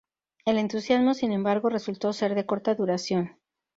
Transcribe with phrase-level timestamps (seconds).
[0.45, 3.37] El entusiasmo, sin embargo, resultó ser de corta duración.